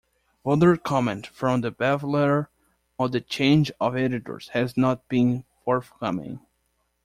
[0.43, 2.47] Further comment from The Baffler
[2.97, 6.39] on the change of editors has not been forthcoming.